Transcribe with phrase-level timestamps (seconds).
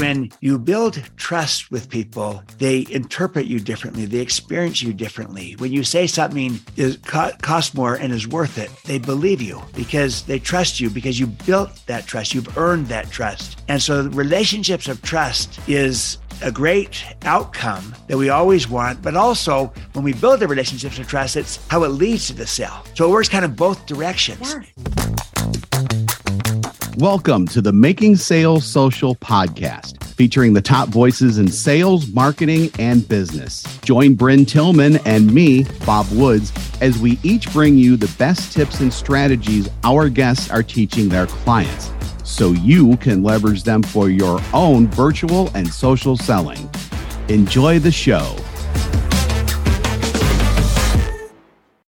[0.00, 4.06] when you build trust with people, they interpret you differently.
[4.06, 5.56] They experience you differently.
[5.58, 10.22] When you say something is cost more and is worth it, they believe you because
[10.22, 12.34] they trust you because you built that trust.
[12.34, 13.62] You've earned that trust.
[13.68, 19.70] And so relationships of trust is a great outcome that we always want, but also
[19.92, 22.82] when we build the relationships of trust, it's how it leads to the sale.
[22.94, 24.56] So it works kind of both directions.
[27.00, 33.08] Welcome to the Making Sales Social podcast, featuring the top voices in sales, marketing, and
[33.08, 33.62] business.
[33.80, 38.80] Join Brynne Tillman and me, Bob Woods, as we each bring you the best tips
[38.80, 41.90] and strategies our guests are teaching their clients
[42.22, 46.68] so you can leverage them for your own virtual and social selling.
[47.30, 48.36] Enjoy the show.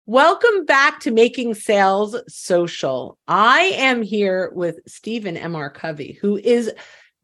[0.06, 3.18] Welcome back to Making Sales Social.
[3.28, 5.70] I am here with Stephen M.R.
[5.70, 6.72] Covey, who is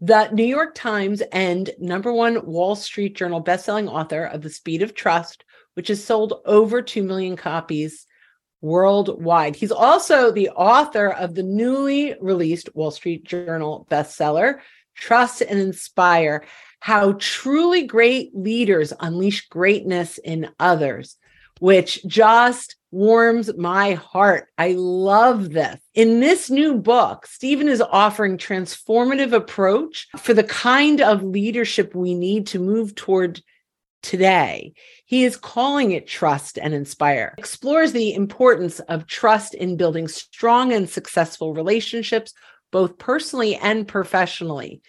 [0.01, 4.83] the New York Times and number one Wall Street Journal bestselling author of The Speed
[4.83, 8.07] of Trust, which has sold over 2 million copies
[8.61, 9.57] worldwide.
[9.57, 14.61] He's also the author of the newly released Wall Street Journal bestseller,
[14.95, 16.45] Trust and Inspire
[16.79, 21.17] How Truly Great Leaders Unleash Greatness in Others,
[21.61, 24.49] which just warms my heart.
[24.57, 25.79] I love this.
[25.95, 32.15] In this new book, Stephen is offering transformative approach for the kind of leadership we
[32.15, 33.43] need to move toward
[34.03, 34.73] today.
[35.05, 40.73] He is calling it trust and inspire, explores the importance of trust in building strong
[40.73, 42.33] and successful relationships,
[42.71, 44.81] both personally and professionally.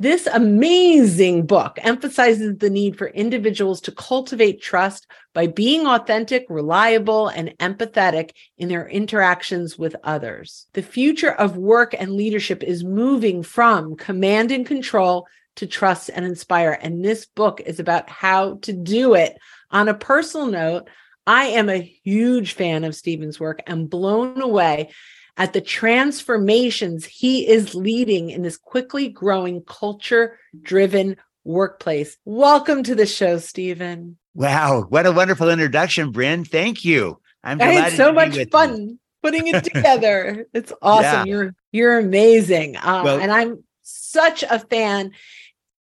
[0.00, 7.28] This amazing book emphasizes the need for individuals to cultivate trust by being authentic, reliable,
[7.28, 10.66] and empathetic in their interactions with others.
[10.72, 16.24] The future of work and leadership is moving from command and control to trust and
[16.24, 16.76] inspire.
[16.82, 19.38] And this book is about how to do it.
[19.70, 20.88] On a personal note,
[21.24, 24.90] I am a huge fan of Stephen's work and blown away
[25.36, 32.16] at the transformations he is leading in this quickly growing culture driven workplace.
[32.24, 34.16] Welcome to the show, Stephen.
[34.34, 36.46] Wow, what a wonderful introduction, Brynne.
[36.46, 37.20] Thank you.
[37.42, 38.98] I'm I had so much fun you.
[39.22, 40.46] putting it together.
[40.52, 41.04] it's awesome.
[41.04, 41.24] Yeah.
[41.24, 42.76] You're you're amazing.
[42.76, 45.12] Uh, well, and I'm such a fan.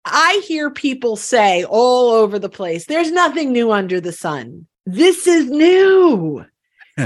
[0.04, 4.66] I hear people say all over the place, there's nothing new under the sun.
[4.84, 6.44] This is new.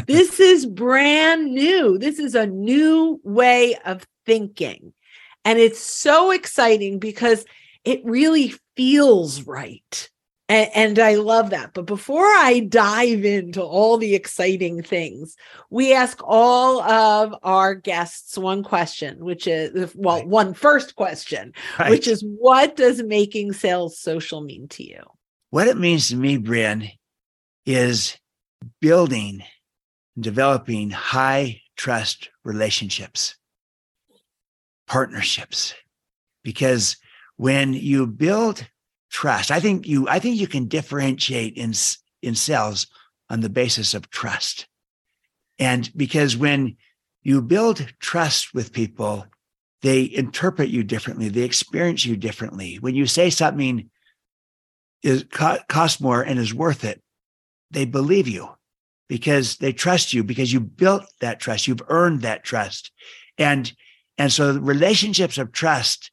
[0.07, 1.99] This is brand new.
[1.99, 4.93] This is a new way of thinking.
[5.45, 7.45] And it's so exciting because
[7.85, 10.11] it really feels right.
[10.49, 11.75] And, and, I love that.
[11.75, 15.35] But before I dive into all the exciting things,
[15.71, 20.29] we ask all of our guests one question, which is, well, right.
[20.29, 21.91] one first question, right.
[21.91, 25.03] which is what does making sales social mean to you?
[25.51, 26.93] What it means to me, Brynne,
[27.65, 28.17] is
[28.81, 29.43] building
[30.17, 33.37] and developing high trust relationships,
[34.89, 35.75] partnerships.
[36.43, 36.97] Because
[37.37, 38.67] when you build
[39.11, 39.51] trust.
[39.51, 41.73] I think you I think you can differentiate in
[42.23, 42.87] in sales
[43.31, 44.67] on the basis of trust.
[45.59, 46.77] And because when
[47.23, 49.27] you build trust with people,
[49.83, 52.77] they interpret you differently, they experience you differently.
[52.77, 53.91] When you say something
[55.03, 57.03] is cost more and is worth it,
[57.71, 58.51] they believe you
[59.09, 62.91] because they trust you because you built that trust, you've earned that trust.
[63.39, 63.73] And
[64.19, 66.11] and so relationships of trust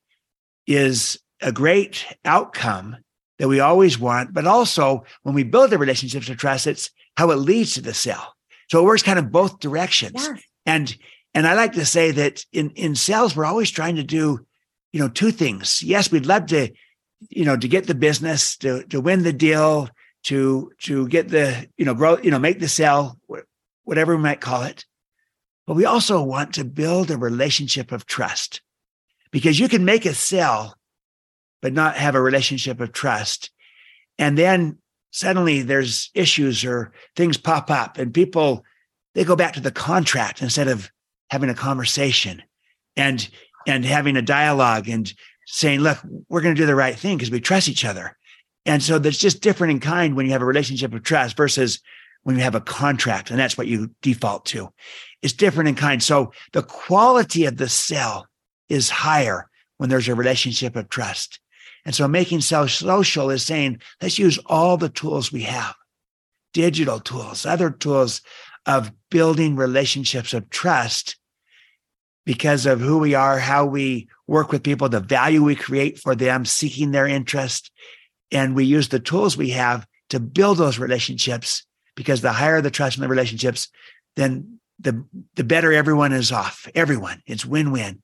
[0.68, 2.98] is a great outcome
[3.40, 7.32] that we always want, but also when we build the relationships of trust, it's how
[7.32, 8.36] it leads to the sale.
[8.70, 10.14] So it works kind of both directions.
[10.16, 10.42] Yes.
[10.66, 10.98] And
[11.34, 14.46] and I like to say that in in sales, we're always trying to do,
[14.92, 15.82] you know, two things.
[15.82, 16.72] Yes, we'd love to,
[17.30, 19.90] you know, to get the business, to to win the deal,
[20.24, 23.18] to to get the, you know, grow, you know, make the sale,
[23.84, 24.86] whatever we might call it.
[25.68, 28.62] But we also want to build a relationship of trust
[29.32, 30.76] because you can make a sale
[31.62, 33.50] but not have a relationship of trust.
[34.20, 34.78] And then
[35.12, 38.66] suddenly there's issues or things pop up and people
[39.16, 40.92] they go back to the contract instead of
[41.30, 42.42] having a conversation
[42.98, 43.30] and
[43.68, 45.14] and having a dialogue and
[45.46, 46.00] saying look
[46.30, 48.18] we're going to do the right thing because we trust each other
[48.66, 51.80] and so that's just different in kind when you have a relationship of trust versus
[52.24, 54.70] when you have a contract and that's what you default to
[55.22, 58.26] it's different in kind so the quality of the sale
[58.70, 61.40] is higher when there's a relationship of trust
[61.86, 65.76] and so making sales social is saying, let's use all the tools we have,
[66.54, 68.22] digital tools, other tools
[68.66, 71.18] of building relationships of trust
[72.26, 76.16] because of who we are, how we work with people, the value we create for
[76.16, 77.70] them, seeking their interest.
[78.34, 81.66] And we use the tools we have to build those relationships
[81.96, 83.70] because the higher the trust in the relationships,
[84.16, 86.68] then the, the better everyone is off.
[86.76, 87.22] Everyone.
[87.26, 88.02] It's win-win.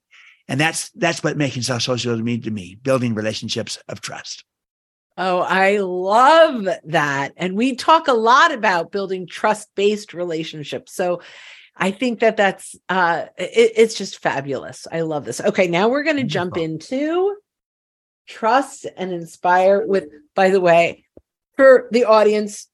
[0.47, 4.43] And that's that's what making self social mean to me, building relationships of trust.
[5.15, 7.33] Oh, I love that.
[7.37, 10.95] And we talk a lot about building trust-based relationships.
[10.95, 11.21] So
[11.75, 14.87] I think that that's uh it, it's just fabulous.
[14.91, 15.39] I love this.
[15.39, 17.35] Okay, now we're going to jump into
[18.29, 20.05] trust and inspire with
[20.35, 21.03] by the way,
[21.57, 22.67] for the audience,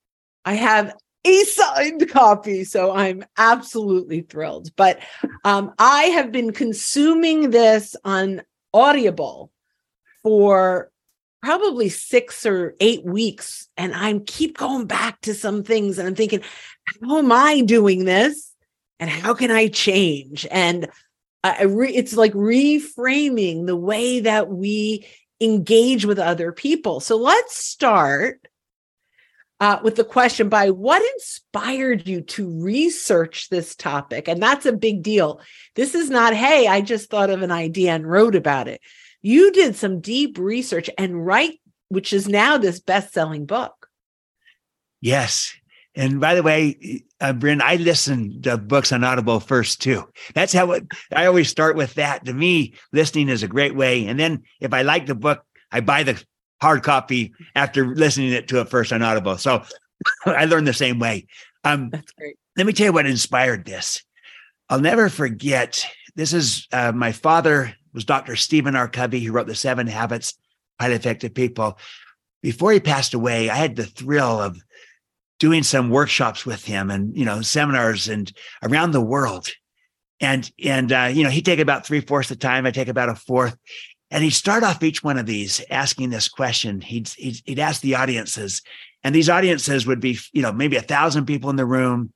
[0.44, 2.64] I have a signed copy.
[2.64, 4.70] So I'm absolutely thrilled.
[4.76, 5.00] But
[5.44, 8.44] um, I have been consuming this on
[8.74, 9.52] Audible
[10.22, 10.92] for
[11.42, 13.68] probably six or eight weeks.
[13.78, 16.42] And I keep going back to some things and I'm thinking,
[17.02, 18.54] how am I doing this?
[19.00, 20.46] And how can I change?
[20.52, 20.88] And
[21.66, 25.06] re- it's like reframing the way that we
[25.42, 27.00] engage with other people.
[27.00, 28.48] So let's start
[29.60, 34.28] uh, with the question by what inspired you to research this topic?
[34.28, 35.40] And that's a big deal.
[35.76, 38.82] This is not, hey, I just thought of an idea and wrote about it.
[39.22, 41.60] You did some deep research and write,
[41.90, 43.90] which is now this best selling book.
[45.02, 45.54] Yes.
[45.96, 50.04] And by the way, uh, Brynne, I listen to books on Audible first too.
[50.34, 52.26] That's how it, I always start with that.
[52.26, 54.06] To me, listening is a great way.
[54.06, 56.22] And then if I like the book, I buy the
[56.62, 59.38] hard copy after listening it to it first on Audible.
[59.38, 59.64] So
[60.26, 61.28] I learned the same way.
[61.64, 62.38] Um, That's great.
[62.58, 64.04] Let me tell you what inspired this.
[64.70, 65.86] I'll never forget.
[66.16, 68.36] This is uh, my father was Dr.
[68.36, 68.88] Stephen R.
[68.88, 71.78] Covey, who wrote the Seven Habits of Highly Effective People.
[72.42, 74.58] Before he passed away, I had the thrill of
[75.40, 78.32] doing some workshops with him and you know seminars and
[78.64, 79.50] around the world
[80.20, 82.88] and and uh, you know he'd take about three fourths of the time i take
[82.88, 83.58] about a fourth
[84.12, 86.82] and he'd start off each one of these asking this question.
[86.82, 88.62] He'd, he'd, he'd ask the audiences,
[89.04, 92.14] and these audiences would be, you know, maybe a thousand people in the room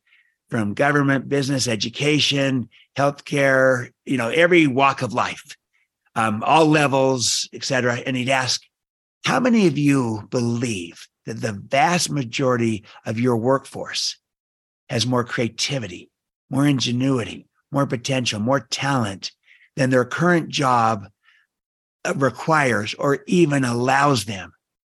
[0.49, 5.55] from government, business, education, healthcare, you know, every walk of life,
[6.15, 7.95] um, all levels, et cetera.
[7.95, 8.61] And he'd ask,
[9.25, 14.17] how many of you believe that the vast majority of your workforce
[14.89, 16.09] has more creativity,
[16.49, 19.31] more ingenuity, more potential, more talent
[19.75, 21.07] than their current job
[22.15, 24.51] requires or even allows them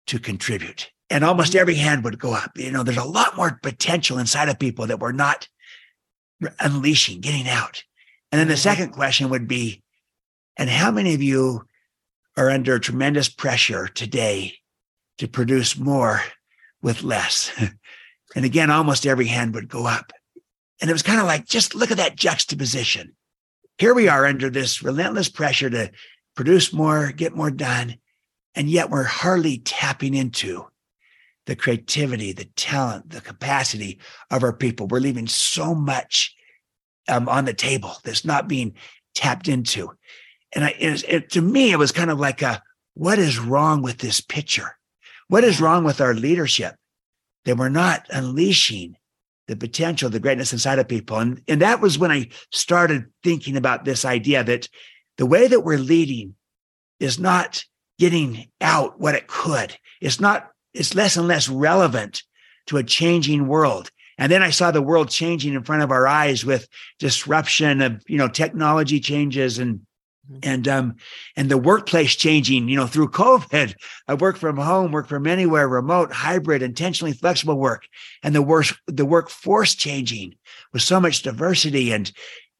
[0.07, 0.91] to contribute.
[1.09, 1.59] And almost mm-hmm.
[1.61, 2.51] every hand would go up.
[2.57, 5.47] You know, there's a lot more potential inside of people that we're not
[6.59, 7.81] unleashing, getting out.
[8.33, 8.59] And then the mm-hmm.
[8.59, 9.81] second question would be,
[10.57, 11.65] and how many of you
[12.35, 14.57] are under tremendous pressure today
[15.17, 16.21] to produce more
[16.81, 17.51] with less?
[18.35, 20.11] and again, almost every hand would go up.
[20.81, 23.15] And it was kind of like, just look at that juxtaposition.
[23.77, 25.91] Here we are under this relentless pressure to
[26.35, 27.97] produce more, get more done.
[28.55, 30.65] And yet we're hardly tapping into
[31.45, 33.99] the creativity, the talent, the capacity
[34.31, 34.87] of our people.
[34.87, 36.35] We're leaving so much
[37.07, 38.73] um, on the table that's not being
[39.13, 39.91] tapped into.
[40.53, 42.61] And I, it, it, to me, it was kind of like a,
[42.93, 44.77] what is wrong with this picture?
[45.27, 46.75] What is wrong with our leadership
[47.45, 48.95] that we're not unleashing
[49.47, 51.17] the potential, the greatness inside of people?
[51.17, 54.69] And, and that was when I started thinking about this idea that
[55.17, 56.35] the way that we're leading
[56.99, 57.63] is not
[57.97, 59.75] getting out what it could.
[60.01, 62.23] It's not, it's less and less relevant
[62.67, 63.89] to a changing world.
[64.17, 66.67] And then I saw the world changing in front of our eyes with
[66.99, 69.81] disruption of, you know, technology changes and.
[70.43, 70.95] And um
[71.35, 73.75] and the workplace changing, you know, through COVID.
[74.07, 77.87] I work from home, work from anywhere, remote, hybrid, intentionally flexible work,
[78.23, 80.35] and the work the workforce changing
[80.73, 82.11] with so much diversity and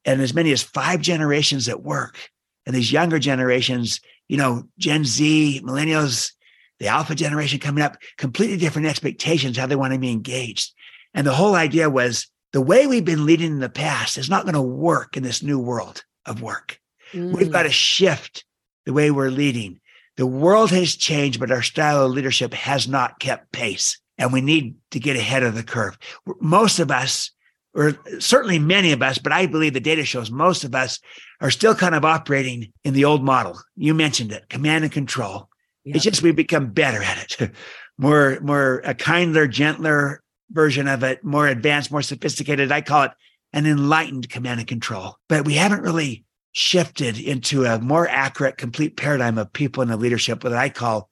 [0.05, 2.17] and as many as five generations at work
[2.65, 6.31] and these younger generations, you know, Gen Z, millennials,
[6.79, 10.74] the alpha generation coming up, completely different expectations, how they want to be engaged.
[11.13, 14.43] And the whole idea was the way we've been leading in the past is not
[14.43, 16.79] going to work in this new world of work.
[17.13, 17.35] Mm.
[17.35, 18.45] We've got to shift
[18.85, 19.79] the way we're leading.
[20.17, 24.00] The world has changed, but our style of leadership has not kept pace.
[24.17, 25.97] And we need to get ahead of the curve.
[26.39, 27.31] Most of us
[27.75, 31.00] or certainly many of us, but I believe the data shows most of us
[31.41, 33.59] are still kind of operating in the old model.
[33.75, 35.50] You mentioned it, command and control.
[35.83, 35.95] Yeah.
[35.95, 37.51] It's just we become better at it,
[37.97, 42.71] more, more a kinder, gentler version of it, more advanced, more sophisticated.
[42.71, 43.12] I call it
[43.51, 45.17] an enlightened command and control.
[45.27, 46.24] But we haven't really
[46.55, 51.09] shifted into a more accurate, complete paradigm of people in the leadership that I call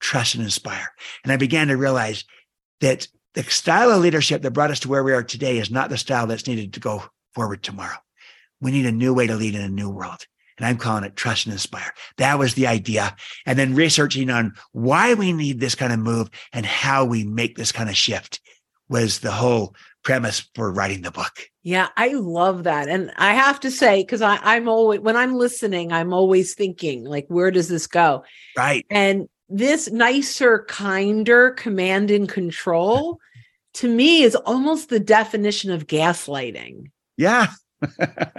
[0.00, 0.88] trust and inspire.
[1.22, 2.24] And I began to realize
[2.80, 5.90] that the style of leadership that brought us to where we are today is not
[5.90, 7.98] the style that's needed to go forward tomorrow.
[8.62, 10.26] We need a new way to lead in a new world.
[10.56, 11.92] And I'm calling it trust and inspire.
[12.16, 13.14] That was the idea.
[13.44, 17.58] And then researching on why we need this kind of move and how we make
[17.58, 18.40] this kind of shift
[18.88, 19.74] was the whole
[20.06, 21.50] premise for writing the book.
[21.64, 22.88] Yeah, I love that.
[22.88, 27.26] And I have to say, because I'm always, when I'm listening, I'm always thinking, like,
[27.26, 28.22] where does this go?
[28.56, 28.86] Right.
[28.88, 33.18] And this nicer, kinder command and control
[33.74, 36.92] to me is almost the definition of gaslighting.
[37.16, 37.48] Yeah.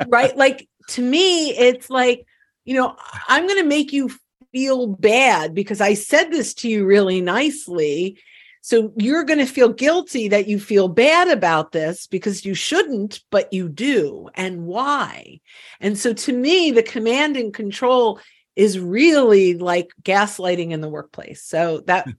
[0.08, 0.38] right.
[0.38, 2.26] Like to me, it's like,
[2.64, 2.96] you know,
[3.28, 4.10] I'm going to make you
[4.54, 8.20] feel bad because I said this to you really nicely.
[8.68, 13.22] So you're going to feel guilty that you feel bad about this because you shouldn't,
[13.30, 14.28] but you do.
[14.36, 15.40] And why?
[15.80, 18.20] And so to me, the command and control
[18.58, 21.44] is really like gaslighting in the workplace.
[21.44, 22.10] So that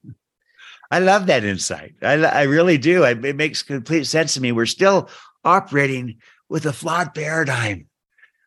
[0.90, 1.96] I love that insight.
[2.00, 3.04] I, I really do.
[3.04, 4.50] I, it makes complete sense to me.
[4.50, 5.10] We're still
[5.44, 6.16] operating
[6.48, 7.88] with a flawed paradigm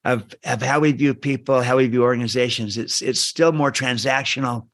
[0.03, 2.79] of, of how we view people, how we view organizations.
[2.79, 4.69] It's it's still more transactional,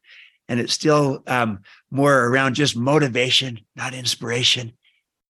[0.47, 1.59] and it's still um,
[1.91, 4.73] more around just motivation, not inspiration.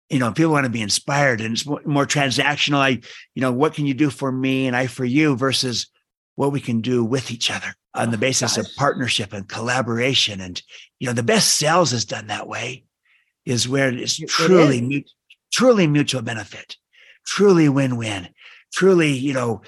[0.10, 2.78] You know, people want to be inspired, and it's more, more transactional.
[2.78, 3.02] I,
[3.36, 5.88] you know, what can you do for me, and I for you, versus
[6.36, 10.40] what we can do with each other on the oh, basis of partnership and collaboration.
[10.40, 10.62] And,
[11.00, 12.86] you know, the best sales is done that way
[13.46, 15.10] is where it's truly, it
[15.52, 16.78] truly mutual benefit,
[17.26, 18.30] truly win-win,
[18.72, 19.62] truly, you know,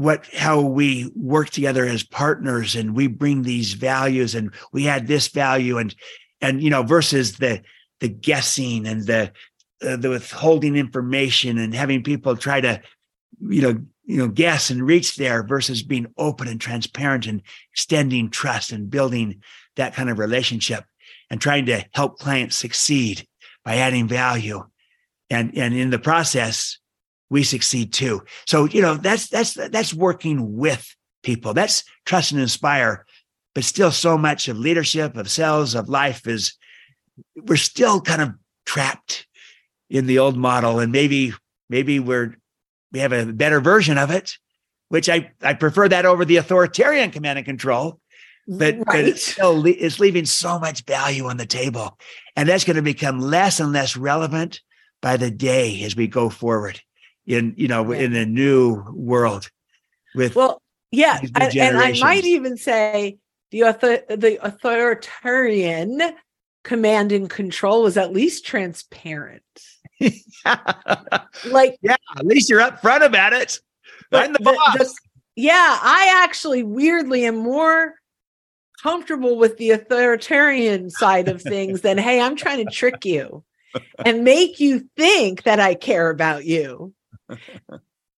[0.00, 5.06] what, how we work together as partners and we bring these values and we add
[5.06, 5.94] this value and,
[6.40, 7.60] and, you know, versus the,
[8.00, 9.30] the guessing and the,
[9.86, 12.80] uh, the withholding information and having people try to,
[13.46, 17.42] you know, you know guess and reach there versus being open and transparent and
[17.72, 19.42] extending trust and building
[19.76, 20.82] that kind of relationship
[21.28, 23.28] and trying to help clients succeed
[23.64, 24.64] by adding value.
[25.28, 26.79] And and in the process
[27.30, 32.40] we succeed too so you know that's that's that's working with people that's trust and
[32.40, 33.06] inspire
[33.54, 36.54] but still so much of leadership of sales of life is
[37.46, 38.30] we're still kind of
[38.66, 39.26] trapped
[39.88, 41.32] in the old model and maybe
[41.68, 42.36] maybe we're
[42.92, 44.36] we have a better version of it,
[44.88, 48.00] which I, I prefer that over the authoritarian command and control.
[48.48, 48.86] But, right.
[48.86, 51.96] but it's still it's leaving so much value on the table.
[52.34, 54.60] And that's going to become less and less relevant
[55.00, 56.80] by the day as we go forward
[57.26, 58.00] in, you know, yeah.
[58.00, 59.50] in a new world
[60.14, 60.60] with well,
[60.90, 61.18] yeah.
[61.34, 63.18] And, and I might even say
[63.50, 66.00] the author, the authoritarian
[66.64, 69.42] command and control was at least transparent.
[71.46, 73.58] like yeah, at least you're upfront about it.
[74.12, 74.78] I'm the, the boss.
[74.78, 74.94] The,
[75.36, 77.94] yeah, I actually weirdly am more
[78.82, 83.44] comfortable with the authoritarian side of things than hey, I'm trying to trick you
[84.04, 86.94] and make you think that I care about you.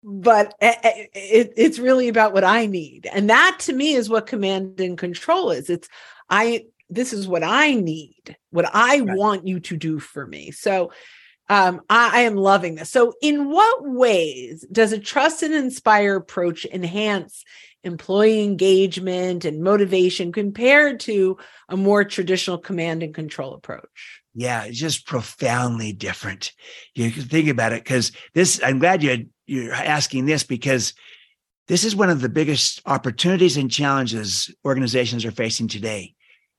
[0.04, 3.08] But it, it, it's really about what I need.
[3.12, 5.70] And that to me is what command and control is.
[5.70, 5.88] It's
[6.28, 9.16] I this is what I need, what I right.
[9.16, 10.50] want you to do for me.
[10.50, 10.90] So
[11.48, 12.90] um, I, I, am loving this.
[12.90, 17.44] So, in what ways does a trust and inspire approach enhance
[17.84, 21.36] employee engagement and motivation compared to
[21.68, 24.21] a more traditional command and control approach?
[24.34, 26.52] Yeah, it's just profoundly different.
[26.94, 28.60] You can think about it because this.
[28.64, 30.94] I'm glad you you're asking this because
[31.68, 36.14] this is one of the biggest opportunities and challenges organizations are facing today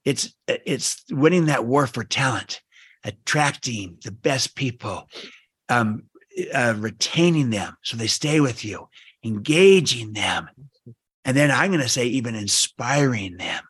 [0.05, 2.61] it's it's winning that war for talent,
[3.03, 5.09] attracting the best people,
[5.69, 6.03] um,
[6.53, 8.87] uh, retaining them so they stay with you,
[9.23, 10.49] engaging them,
[11.23, 13.63] and then I'm going to say even inspiring them,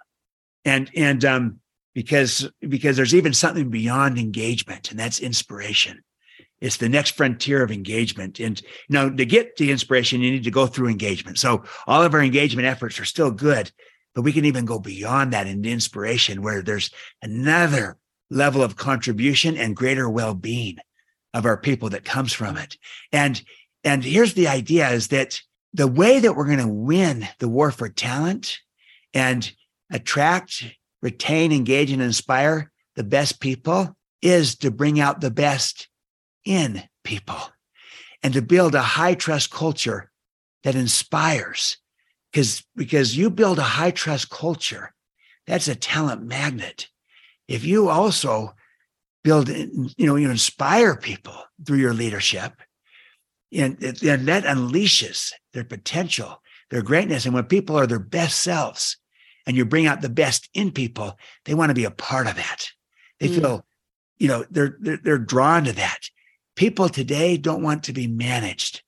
[0.66, 1.60] and and um,
[1.94, 6.04] because because there's even something beyond engagement, and that's inspiration.
[6.62, 8.40] It's the next frontier of engagement.
[8.40, 11.38] And you know, to get to inspiration, you need to go through engagement.
[11.38, 13.72] So all of our engagement efforts are still good,
[14.16, 17.98] but we can even go beyond that into inspiration where there's another
[18.30, 20.78] level of contribution and greater well-being
[21.34, 22.78] of our people that comes from it.
[23.12, 23.42] And
[23.84, 25.42] and here's the idea is that
[25.74, 28.60] the way that we're going to win the war for talent
[29.14, 29.52] and
[29.92, 30.64] attract,
[31.04, 35.90] retain, engage, and inspire the best people is to bring out the best
[36.46, 37.40] in people
[38.24, 40.10] and to build a high trust culture
[40.64, 41.78] that inspires.
[42.32, 44.94] Because because you build a high trust culture
[45.46, 46.88] that's a talent magnet.
[47.48, 48.56] If you also
[49.24, 52.54] build you know you inspire people through your leadership
[53.52, 56.42] and, and that unleashes their potential
[56.72, 58.98] their greatness and when people are their best selves
[59.46, 62.36] and you bring out the best in people they want to be a part of
[62.36, 62.68] that
[63.20, 63.36] they mm.
[63.36, 63.66] feel
[64.18, 66.00] you know they're, they're they're drawn to that
[66.56, 68.82] people today don't want to be managed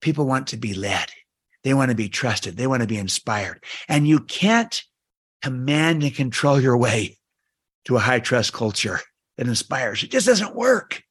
[0.00, 1.10] people want to be led
[1.64, 2.56] They want to be trusted.
[2.56, 3.64] They want to be inspired.
[3.88, 4.82] And you can't
[5.42, 7.16] command and control your way
[7.86, 9.00] to a high trust culture
[9.36, 10.02] that inspires.
[10.02, 11.02] It just doesn't work.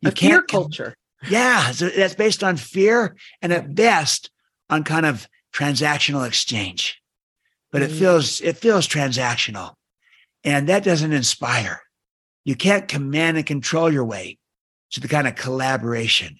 [0.00, 0.96] You a can't fear culture.
[1.28, 4.30] Yeah, so that's based on fear and at best
[4.70, 7.02] on kind of transactional exchange.
[7.76, 7.98] But it mm.
[7.98, 9.74] feels it feels transactional.
[10.44, 11.80] And that doesn't inspire.
[12.44, 14.38] You can't command and control your way
[14.92, 16.38] to the kind of collaboration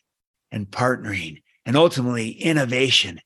[0.52, 3.20] and partnering and ultimately innovation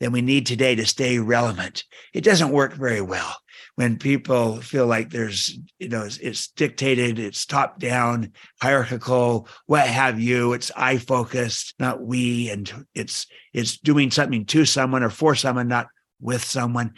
[0.00, 1.84] that we need today to stay relevant.
[2.12, 3.34] It doesn't work very well
[3.74, 9.86] when people feel like there's, you know, it's, it's dictated, it's top down, hierarchical, what
[9.86, 10.52] have you.
[10.52, 15.68] It's I focused, not we, and it's it's doing something to someone or for someone,
[15.68, 15.86] not
[16.20, 16.94] with someone.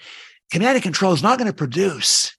[0.51, 2.37] Command and control is not going to produce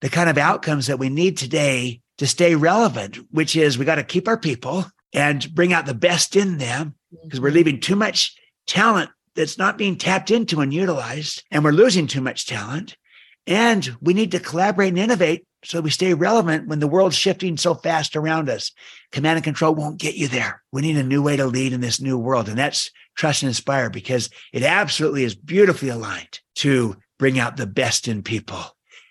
[0.00, 3.96] the kind of outcomes that we need today to stay relevant, which is we got
[3.96, 7.56] to keep our people and bring out the best in them because we're mm-hmm.
[7.56, 12.20] leaving too much talent that's not being tapped into and utilized, and we're losing too
[12.20, 12.96] much talent.
[13.46, 17.56] And we need to collaborate and innovate so we stay relevant when the world's shifting
[17.56, 18.72] so fast around us.
[19.12, 20.62] Command and control won't get you there.
[20.72, 22.48] We need a new way to lead in this new world.
[22.48, 27.66] And that's trust and inspire because it absolutely is beautifully aligned to bring out the
[27.66, 28.64] best in people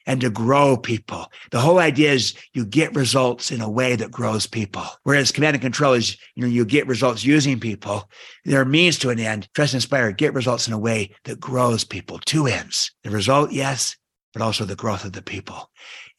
[0.07, 1.31] and to grow people.
[1.51, 4.83] The whole idea is you get results in a way that grows people.
[5.03, 8.09] Whereas command and control is, you know, you get results using people.
[8.45, 9.47] There are means to an end.
[9.53, 12.17] Trust and inspire, get results in a way that grows people.
[12.25, 12.91] Two ends.
[13.03, 13.95] The result, yes,
[14.33, 15.69] but also the growth of the people.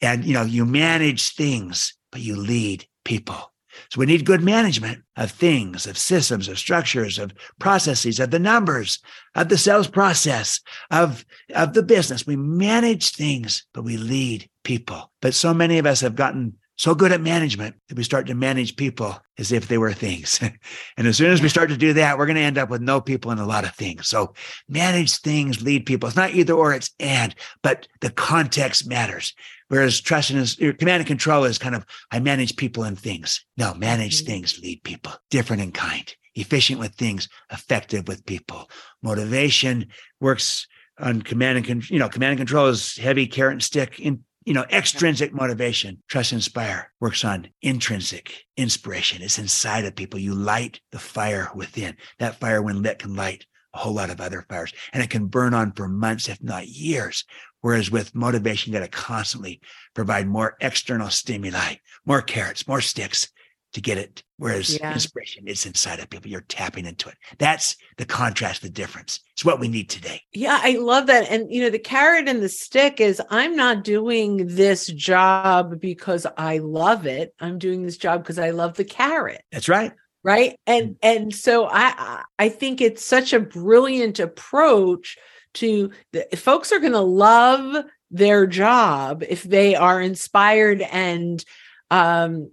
[0.01, 3.50] And, you know, you manage things, but you lead people.
[3.89, 8.39] So we need good management of things, of systems, of structures, of processes, of the
[8.39, 8.99] numbers,
[9.35, 12.27] of the sales process, of, of the business.
[12.27, 15.11] We manage things, but we lead people.
[15.21, 18.33] But so many of us have gotten so good at management that we start to
[18.33, 20.39] manage people as if they were things.
[20.97, 22.81] and as soon as we start to do that, we're going to end up with
[22.81, 24.07] no people and a lot of things.
[24.07, 24.33] So
[24.67, 26.07] manage things, lead people.
[26.07, 29.35] It's not either or, it's and, but the context matters.
[29.71, 33.45] Whereas trust and command and control is kind of, I manage people and things.
[33.55, 34.25] No, manage mm-hmm.
[34.25, 38.69] things, lead people, different in kind, efficient with things, effective with people.
[39.01, 39.87] Motivation
[40.19, 40.67] works
[40.99, 41.95] on command and control.
[41.95, 46.01] You know, command and control is heavy carrot and stick in you know, extrinsic motivation,
[46.09, 49.21] trust inspire works on intrinsic inspiration.
[49.21, 50.19] It's inside of people.
[50.19, 51.95] You light the fire within.
[52.19, 55.27] That fire, when lit, can light a whole lot of other fires and it can
[55.27, 57.23] burn on for months, if not years.
[57.61, 59.61] Whereas with motivation, you got to constantly
[59.93, 63.29] provide more external stimuli, more carrots, more sticks
[63.73, 64.23] to get it.
[64.37, 64.93] Whereas yeah.
[64.93, 66.29] inspiration is inside of people.
[66.29, 67.15] You're tapping into it.
[67.37, 69.19] That's the contrast, the difference.
[69.33, 70.21] It's what we need today.
[70.33, 71.29] Yeah, I love that.
[71.29, 76.25] And, you know, the carrot and the stick is I'm not doing this job because
[76.37, 77.33] I love it.
[77.39, 79.43] I'm doing this job because I love the carrot.
[79.51, 79.93] That's right
[80.23, 85.17] right and and so i i think it's such a brilliant approach
[85.55, 91.43] to the folks are going to love their job if they are inspired and
[91.89, 92.51] um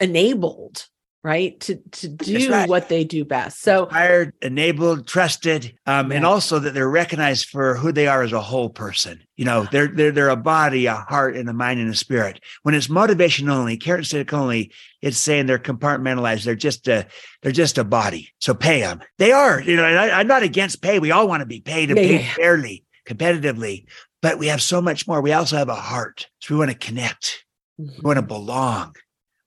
[0.00, 0.86] enabled
[1.24, 1.58] right?
[1.60, 2.68] To to do right.
[2.68, 3.62] what they do best.
[3.62, 6.18] So hired enabled trusted um yeah.
[6.18, 9.22] and also that they're recognized for who they are as a whole person.
[9.36, 12.40] You know they're they're they're a body a heart and a mind and a spirit.
[12.62, 14.70] When it's motivation only carrot stick only
[15.02, 16.44] it's saying they're compartmentalized.
[16.44, 17.06] They're just a
[17.42, 18.28] they're just a body.
[18.40, 20.98] So pay them they are you know I, am not against pay.
[20.98, 23.86] We all want to be paid and yeah, paid fairly competitively
[24.22, 25.20] but we have so much more.
[25.20, 26.28] We also have a heart.
[26.40, 27.44] So we want to connect.
[27.78, 27.96] Mm-hmm.
[27.96, 28.94] we want to belong.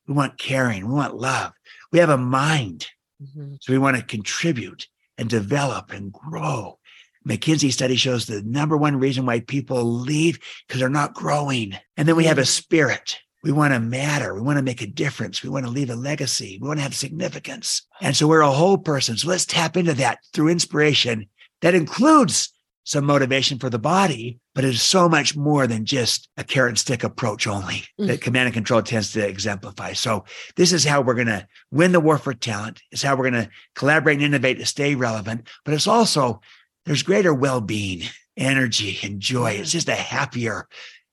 [0.08, 0.88] We want caring.
[0.88, 1.52] We want love
[1.92, 2.88] we have a mind.
[3.22, 3.56] Mm-hmm.
[3.62, 6.80] So we want to contribute and develop and grow.
[7.28, 11.74] McKinsey study shows the number one reason why people leave because they're not growing.
[11.98, 12.48] And then we have a mm-hmm.
[12.48, 13.20] spirit.
[13.44, 14.34] We want to matter.
[14.34, 15.44] We want to make a difference.
[15.44, 16.58] We want to leave a legacy.
[16.62, 17.86] We want to have significance.
[18.02, 19.18] And so we're a whole person.
[19.18, 21.28] So let's tap into that through inspiration
[21.62, 22.52] that includes
[22.88, 26.70] some motivation for the body, but it is so much more than just a carrot
[26.70, 28.08] and stick approach only mm.
[28.08, 29.92] that command and control tends to exemplify.
[29.92, 30.24] So
[30.56, 32.82] this is how we're going to win the war for talent.
[32.94, 36.40] It's how we're going to collaborate and innovate to stay relevant, but it's also
[36.86, 38.04] there's greater well-being,
[38.38, 39.52] energy, and joy.
[39.52, 40.70] It's just a happier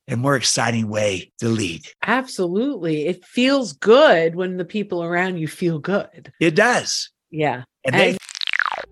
[0.07, 1.89] and more exciting way to lead.
[2.07, 3.07] Absolutely.
[3.07, 6.33] It feels good when the people around you feel good.
[6.39, 7.11] It does.
[7.33, 7.65] Yeah.
[7.85, 8.19] And, and they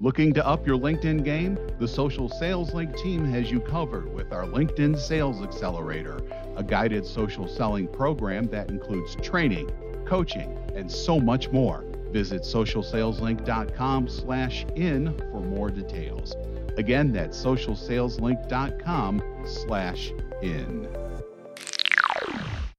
[0.00, 1.56] Looking to up your LinkedIn game?
[1.78, 6.20] The Social Sales Link team has you covered with our LinkedIn Sales Accelerator,
[6.56, 9.70] a guided social selling program that includes training,
[10.04, 11.84] coaching, and so much more.
[12.10, 16.34] Visit socialsaleslink.com slash in for more details.
[16.76, 20.88] Again, that's socialsaleslink.com slash in.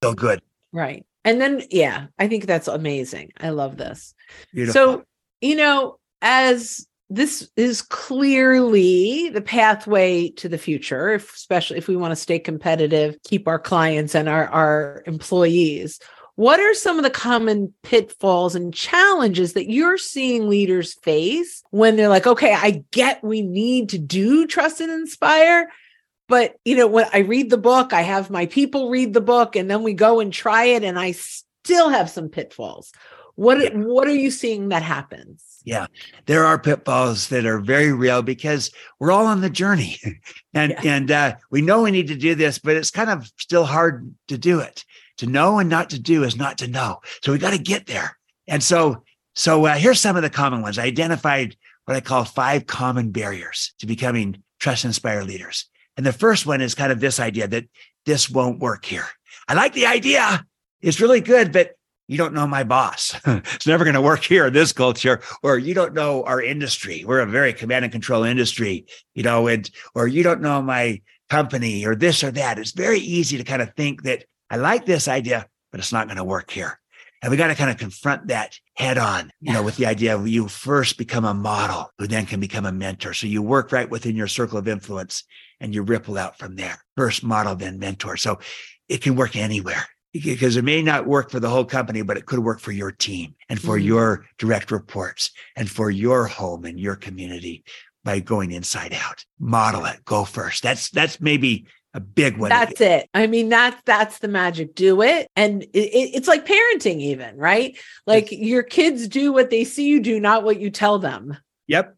[0.04, 0.42] So good.
[0.72, 1.06] Right.
[1.24, 3.32] And then, yeah, I think that's amazing.
[3.40, 4.14] I love this.
[4.54, 4.74] Beautiful.
[4.74, 5.04] So,
[5.40, 11.96] you know, as this is clearly the pathway to the future, if, especially if we
[11.96, 16.00] want to stay competitive, keep our clients and our, our employees.
[16.36, 21.96] What are some of the common pitfalls and challenges that you're seeing leaders face when
[21.96, 25.70] they're like, okay, I get we need to do trust and inspire,
[26.28, 29.56] but you know, when I read the book, I have my people read the book,
[29.56, 32.92] and then we go and try it, and I still have some pitfalls.
[33.36, 33.70] What yeah.
[33.74, 35.53] what are you seeing that happens?
[35.64, 35.88] Yeah,
[36.26, 39.98] there are pitfalls that are very real because we're all on the journey,
[40.54, 40.96] and yeah.
[40.96, 44.14] and uh, we know we need to do this, but it's kind of still hard
[44.28, 44.84] to do it.
[45.18, 47.00] To know and not to do is not to know.
[47.24, 48.18] So we got to get there.
[48.48, 49.04] And so
[49.36, 50.78] so uh, here's some of the common ones.
[50.78, 55.70] I identified what I call five common barriers to becoming trust inspired leaders.
[55.98, 57.66] And the first one is kind of this idea that
[58.06, 59.06] this won't work here.
[59.48, 60.46] I like the idea.
[60.82, 61.72] It's really good, but
[62.08, 63.16] you don't know my boss.
[63.26, 67.04] it's never going to work here in this culture, or you don't know our industry.
[67.06, 71.02] We're a very command and control industry, you know, and or you don't know my
[71.30, 72.60] company or this or that.
[72.60, 76.08] It's very easy to kind of think that I like this idea, but it's not
[76.08, 76.80] going to work here.
[77.22, 80.14] And we got to kind of confront that head on, you know, with the idea
[80.14, 83.14] of you first become a model who then can become a mentor.
[83.14, 85.24] So you work right within your circle of influence
[85.62, 86.84] and you ripple out from there.
[86.98, 88.18] First model, then mentor.
[88.18, 88.40] So
[88.90, 92.26] it can work anywhere because it may not work for the whole company, but it
[92.26, 93.88] could work for your team and for mm-hmm.
[93.88, 97.64] your direct reports and for your home and your community
[98.04, 99.26] by going inside out.
[99.40, 100.62] Model it, go first.
[100.62, 102.50] That's that's maybe a big one.
[102.50, 103.10] That's it.
[103.14, 104.76] I mean, that's that's the magic.
[104.76, 107.78] Do it, and it, it's like parenting, even right?
[108.06, 111.38] Like your kids do what they see you do, not what you tell them.
[111.68, 111.96] Yep,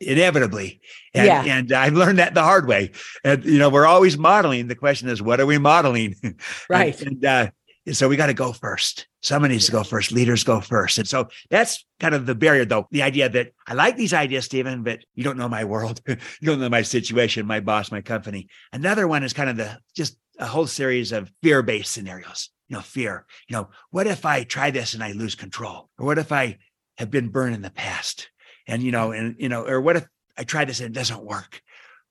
[0.00, 0.80] inevitably.
[1.14, 1.42] And, yeah.
[1.42, 2.92] and I've learned that the hard way.
[3.24, 4.68] And you know, we're always modeling.
[4.68, 6.14] The question is, what are we modeling?
[6.70, 7.00] Right.
[7.00, 7.50] and, and uh,
[7.92, 9.06] so we got to go first.
[9.22, 10.12] Someone needs to go first.
[10.12, 10.98] Leaders go first.
[10.98, 12.86] And so that's kind of the barrier, though.
[12.90, 16.00] The idea that I like these ideas, Stephen, but you don't know my world.
[16.08, 18.48] you don't know my situation, my boss, my company.
[18.72, 22.50] Another one is kind of the just a whole series of fear based scenarios.
[22.68, 23.26] You know, fear.
[23.48, 25.88] You know, what if I try this and I lose control?
[25.98, 26.58] Or what if I
[26.98, 28.30] have been burned in the past?
[28.66, 31.24] And, you know, and, you know, or what if I try this and it doesn't
[31.24, 31.62] work?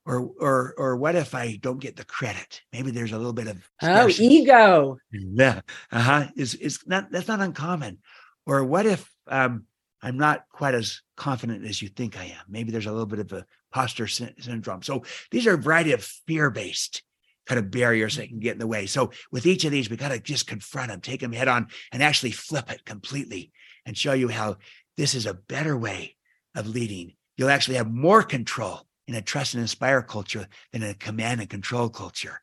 [0.08, 2.62] Or or or what if I don't get the credit?
[2.72, 4.98] Maybe there's a little bit of oh ego.
[5.12, 6.28] Yeah, uh huh.
[6.38, 8.00] Is is not that's not uncommon.
[8.46, 9.66] Or what if um,
[10.02, 12.46] I'm not quite as confident as you think I am?
[12.48, 14.82] Maybe there's a little bit of a imposter syndrome.
[14.82, 17.04] So these are a variety of fear based
[17.46, 18.86] kind of barriers that can get in the way.
[18.86, 21.68] So with each of these, we got to just confront them, take them head on,
[21.92, 23.52] and actually flip it completely
[23.86, 24.58] and show you how
[24.98, 26.16] this is a better way
[26.56, 27.14] of leading.
[27.38, 31.42] You'll actually have more control in a trust and inspire culture than in a command
[31.42, 32.42] and control culture.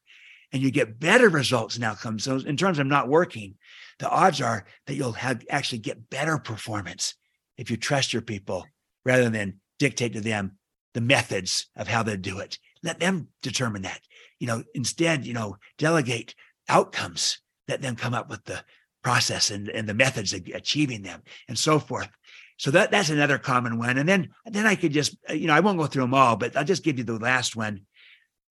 [0.53, 2.25] And you get better results and outcomes.
[2.25, 3.57] So in terms of not working,
[3.99, 7.15] the odds are that you'll have actually get better performance
[7.57, 8.67] if you trust your people
[9.05, 10.53] rather than dictate to them
[10.95, 12.59] the methods of how they do it.
[12.83, 14.01] Let them determine that.
[14.39, 16.35] You know, instead, you know, delegate
[16.69, 17.39] outcomes.
[17.69, 18.63] Let them come up with the
[19.03, 22.09] process and, and the methods of achieving them and so forth.
[22.57, 23.99] So that that's another common one.
[23.99, 26.37] And then then I could just uh, you know I won't go through them all,
[26.37, 27.83] but I'll just give you the last one,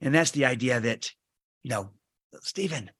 [0.01, 1.11] and that's the idea that
[1.63, 1.89] you know
[2.41, 2.91] Stephen,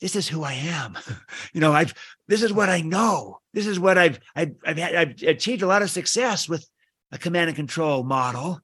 [0.00, 0.96] this is who I am.
[1.52, 1.94] you know I've
[2.28, 3.40] this is what I know.
[3.52, 6.68] This is what I've I've I've, had, I've achieved a lot of success with
[7.10, 8.60] a command and control model,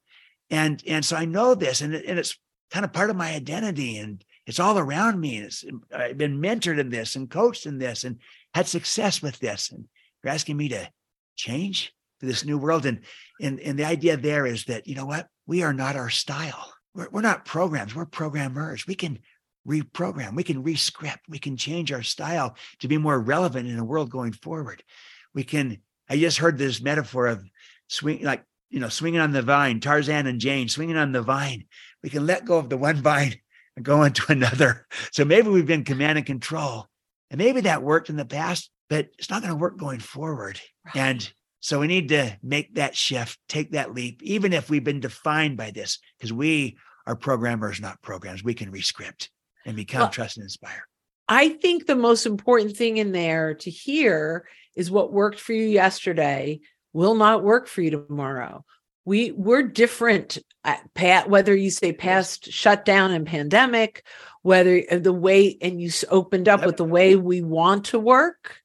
[0.51, 2.39] and and so I know this, and and it's
[2.71, 5.39] kind of part of my identity, and it's all around me.
[5.39, 8.19] And it's I've been mentored in this and coached in this, and
[8.55, 9.73] had success with this.
[9.73, 9.89] And
[10.23, 10.89] you're asking me to
[11.39, 12.85] change to this new world.
[12.85, 13.01] And,
[13.41, 15.29] and, and the idea there is that, you know what?
[15.47, 16.75] We are not our style.
[16.95, 18.87] We're, we're not programs, we're programmers.
[18.87, 19.21] We can
[19.67, 23.85] reprogram, we can rescript, we can change our style to be more relevant in a
[23.85, 24.83] world going forward.
[25.35, 27.45] We can, I just heard this metaphor of
[27.89, 31.65] swing, like, you know, swinging on the vine, Tarzan and Jane swinging on the vine.
[32.03, 33.35] We can let go of the one vine
[33.77, 34.87] and go into another.
[35.13, 36.87] So maybe we've been command and control.
[37.31, 40.61] And maybe that worked in the past, but it's not going to work going forward.
[40.87, 40.97] Right.
[40.97, 45.01] And so we need to make that shift, take that leap, even if we've been
[45.01, 48.45] defined by this, because we are programmers, not programs.
[48.45, 49.31] We can rescript
[49.67, 50.87] and become well, trust and inspire.
[51.29, 54.47] I think the most important thing in there to hear
[54.77, 56.61] is what worked for you yesterday
[56.93, 58.65] will not work for you tomorrow.
[59.05, 64.05] We we're different at whether you say past shutdown and pandemic,
[64.43, 68.59] whether uh, the way and you opened up with the way we want to work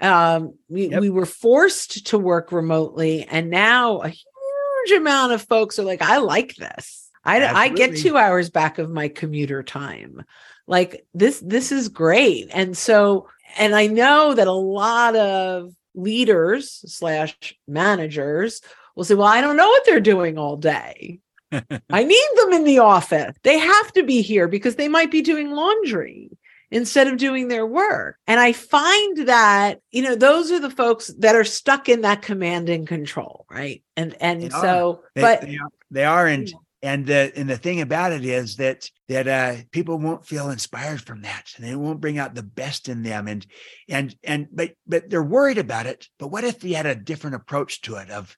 [0.00, 1.00] um, we, yep.
[1.00, 6.02] we were forced to work remotely, and now a huge amount of folks are like,
[6.02, 7.10] I like this.
[7.24, 10.24] I, I get two hours back of my commuter time.
[10.66, 12.48] Like this, this is great.
[12.52, 18.62] And so, and I know that a lot of leaders slash managers
[18.94, 21.20] will say, Well, I don't know what they're doing all day.
[21.52, 23.34] I need them in the office.
[23.42, 26.30] They have to be here because they might be doing laundry
[26.70, 28.16] instead of doing their work.
[28.26, 32.22] And I find that, you know, those are the folks that are stuck in that
[32.22, 33.82] command and control, right?
[33.96, 36.52] And and They so They, but they are, they are and
[36.82, 41.00] and the and the thing about it is that that uh people won't feel inspired
[41.00, 43.46] from that and they won't bring out the best in them and
[43.88, 47.36] and and but but they're worried about it but what if you had a different
[47.36, 48.36] approach to it of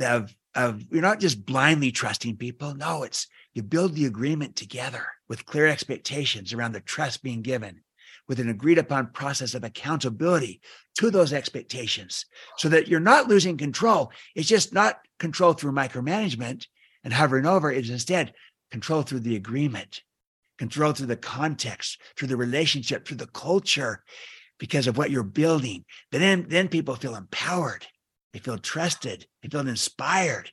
[0.00, 2.74] of of you're not just blindly trusting people.
[2.74, 7.80] No it's you build the agreement together with clear expectations around the trust being given
[8.28, 10.60] with an agreed upon process of accountability
[10.96, 12.26] to those expectations
[12.58, 14.12] so that you're not losing control.
[14.34, 16.66] It's just not control through micromanagement
[17.04, 17.72] and hovering over.
[17.72, 18.34] It is instead
[18.70, 20.02] control through the agreement
[20.58, 24.02] control through the context through the relationship through the culture
[24.58, 25.84] because of what you're building.
[26.10, 27.86] But then then people feel empowered
[28.38, 30.50] they feel trusted they feel inspired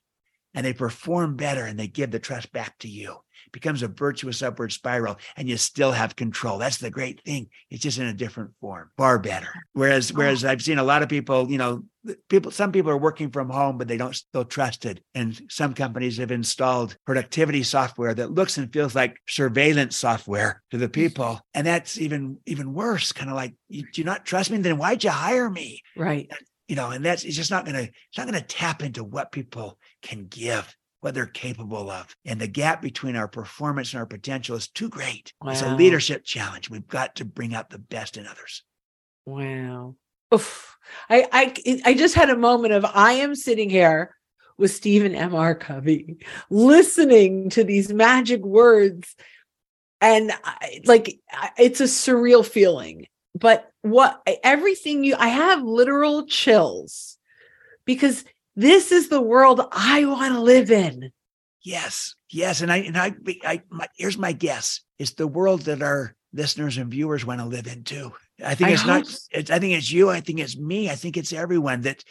[0.55, 3.11] and they perform better and they give the trust back to you.
[3.45, 6.57] It becomes a virtuous upward spiral and you still have control.
[6.57, 7.49] That's the great thing.
[7.69, 9.49] It's just in a different form far better.
[9.73, 10.15] Whereas oh.
[10.15, 11.83] whereas i've seen a lot of people you know
[12.29, 15.03] people some people are working from home but they don't feel trusted.
[15.13, 20.77] And some companies have installed productivity software that looks and feels like surveillance software to
[20.77, 20.93] the mm-hmm.
[20.93, 24.57] people and that's even even worse kind of like you do you not trust me?
[24.57, 25.81] Then why'd you hire me?
[25.97, 26.31] Right.
[26.67, 29.77] You know and that's it's just not gonna it's not gonna tap into what people
[30.01, 34.55] can give what they're capable of and the gap between our performance and our potential
[34.55, 38.25] is too great it's a leadership challenge we've got to bring out the best in
[38.25, 38.63] others
[39.25, 39.95] Wow.
[40.33, 40.77] Oof.
[41.09, 44.15] I, I I just had a moment of I am sitting here
[44.57, 45.33] with Stephen M.
[45.33, 45.55] R.
[45.55, 46.17] Covey,
[46.49, 49.15] listening to these magic words,
[49.99, 51.19] and I, like
[51.57, 53.07] it's a surreal feeling.
[53.35, 57.17] But what everything you I have literal chills
[57.85, 58.23] because
[58.55, 61.11] this is the world I want to live in.
[61.63, 65.81] Yes, yes, and I and I, I my, here's my guess: it's the world that
[65.81, 68.13] our listeners and viewers want to live in too.
[68.43, 69.01] I think I it's not.
[69.31, 70.09] It's, I think it's you.
[70.09, 70.89] I think it's me.
[70.89, 71.81] I think it's everyone.
[71.81, 72.03] That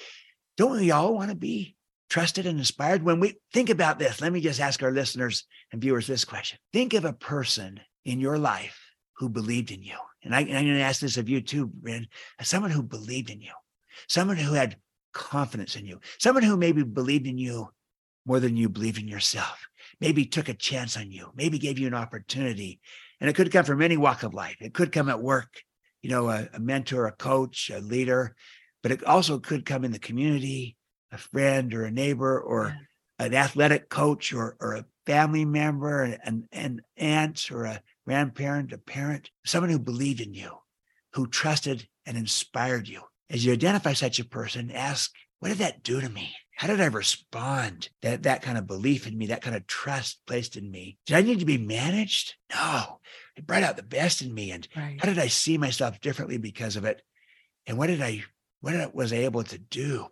[0.56, 1.76] don't we all want to be
[2.10, 3.02] trusted and inspired?
[3.02, 6.58] When we think about this, let me just ask our listeners and viewers this question:
[6.72, 8.80] Think of a person in your life
[9.18, 12.08] who believed in you, and I, I'm going to ask this of you too, Brynne.
[12.42, 13.52] Someone who believed in you,
[14.08, 14.76] someone who had
[15.12, 17.68] confidence in you, someone who maybe believed in you
[18.26, 19.66] more than you believed in yourself.
[20.00, 22.80] Maybe took a chance on you, maybe gave you an opportunity.
[23.20, 24.56] And it could come from any walk of life.
[24.60, 25.48] It could come at work,
[26.02, 28.34] you know, a, a mentor, a coach, a leader,
[28.82, 30.76] but it also could come in the community,
[31.12, 32.76] a friend or a neighbor or
[33.18, 38.78] an athletic coach or, or a family member, an, an aunt or a grandparent, a
[38.78, 40.50] parent, someone who believed in you,
[41.14, 43.02] who trusted and inspired you.
[43.30, 46.34] As you identify such a person, ask, what did that do to me?
[46.56, 47.88] How did I respond?
[48.02, 50.98] That that kind of belief in me, that kind of trust placed in me.
[51.06, 52.34] Did I need to be managed?
[52.54, 53.00] No.
[53.36, 54.52] It brought out the best in me.
[54.52, 54.98] And Right.
[55.00, 57.02] how did I see myself differently because of it?
[57.66, 58.24] And what did I
[58.60, 60.08] what did I- was I able to do?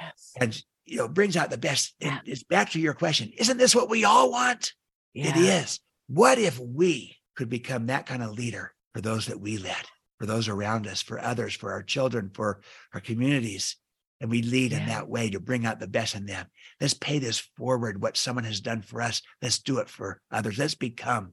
[0.00, 0.32] Yes.
[0.40, 1.94] And you know, brings out the best.
[2.00, 3.32] And it's back to your question.
[3.38, 4.72] Isn't this what we all want?
[5.14, 5.62] It Yeah.
[5.62, 5.80] is.
[6.12, 9.82] What if we could become that kind of leader for those that we led,
[10.18, 12.60] for those around us, for others, for our children, for
[12.92, 13.76] our communities?
[14.20, 16.46] And we lead in that way to bring out the best in them.
[16.82, 19.22] Let's pay this forward, what someone has done for us.
[19.40, 20.58] Let's do it for others.
[20.58, 21.32] Let's become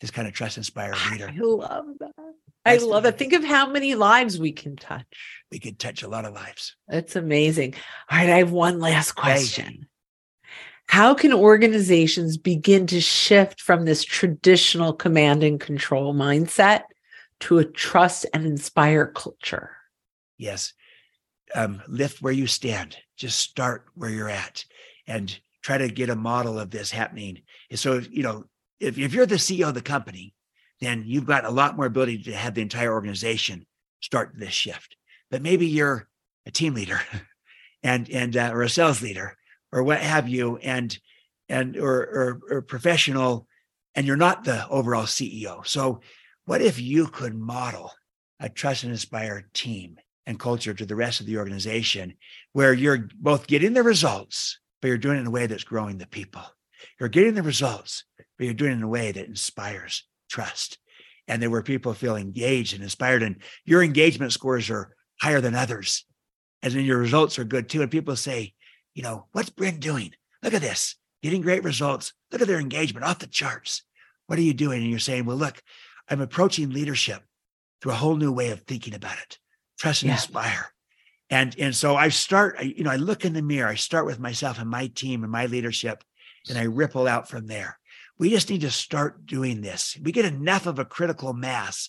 [0.00, 1.28] this kind of trust inspired ah, leader.
[1.28, 2.12] I love that.
[2.64, 3.18] I That's the love it.
[3.18, 5.04] Think of how many lives we can touch.
[5.50, 6.76] We could touch a lot of lives.
[6.88, 7.74] It's amazing.
[8.08, 9.88] All right, I have one last question.
[10.92, 16.82] How can organizations begin to shift from this traditional command and control mindset
[17.40, 19.70] to a trust and inspire culture?
[20.36, 20.74] Yes.
[21.54, 22.98] Um, lift where you stand.
[23.16, 24.66] Just start where you're at
[25.06, 27.40] and try to get a model of this happening.
[27.70, 28.44] And so, you know,
[28.78, 30.34] if, if you're the CEO of the company,
[30.82, 33.64] then you've got a lot more ability to have the entire organization
[34.02, 34.98] start this shift.
[35.30, 36.06] But maybe you're
[36.44, 37.00] a team leader
[37.82, 39.38] and and uh, or a sales leader
[39.72, 40.96] or what have you, and
[41.48, 43.46] and or, or or professional,
[43.94, 45.66] and you're not the overall CEO.
[45.66, 46.00] So,
[46.44, 47.92] what if you could model
[48.40, 52.14] a trust and inspire team and culture to the rest of the organization
[52.52, 55.98] where you're both getting the results, but you're doing it in a way that's growing
[55.98, 56.42] the people.
[56.98, 58.04] You're getting the results,
[58.36, 60.78] but you're doing it in a way that inspires trust.
[61.28, 65.54] And there where people feel engaged and inspired, and your engagement scores are higher than
[65.54, 66.04] others.
[66.62, 67.82] And then your results are good too.
[67.82, 68.54] And people say,
[68.94, 70.12] you know, what's Brynne doing?
[70.42, 72.12] Look at this, getting great results.
[72.30, 73.82] Look at their engagement off the charts.
[74.26, 74.82] What are you doing?
[74.82, 75.62] And you're saying, well, look,
[76.08, 77.22] I'm approaching leadership
[77.80, 79.38] through a whole new way of thinking about it.
[79.78, 80.14] Trust and Yeah.
[80.16, 80.72] inspire.
[81.30, 83.68] And and so I start, I, you know, I look in the mirror.
[83.68, 86.04] I start with myself and my team and my leadership,
[86.48, 87.78] and I ripple out from there.
[88.18, 89.96] We just need to start doing this.
[90.02, 91.88] We get enough of a critical mass,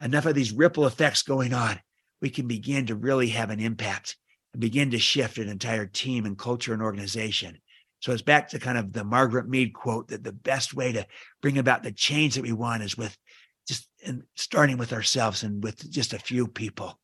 [0.00, 1.80] enough of these ripple effects going on.
[2.22, 4.16] We can begin to really have an impact
[4.58, 7.58] begin to shift an entire team and culture and organization.
[8.00, 11.06] So it's back to kind of the Margaret Mead quote that the best way to
[11.42, 13.16] bring about the change that we want is with
[13.66, 16.98] just and starting with ourselves and with just a few people.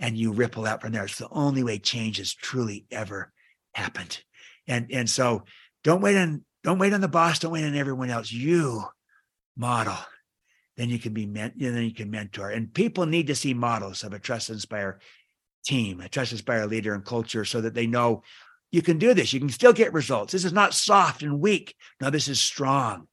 [0.00, 1.04] And you ripple out from there.
[1.04, 3.32] It's the only way change has truly ever
[3.74, 4.20] happened.
[4.66, 5.44] And and so
[5.82, 8.30] don't wait on don't wait on the boss, don't wait on everyone else.
[8.30, 8.84] You
[9.56, 9.96] model.
[10.76, 12.50] Then you can be meant, then you can mentor.
[12.50, 14.98] And people need to see models of a trust inspire
[15.64, 18.22] team, a trust inspire leader and culture so that they know
[18.70, 19.32] you can do this.
[19.32, 20.32] You can still get results.
[20.32, 21.74] This is not soft and weak.
[22.00, 23.06] No, this is strong.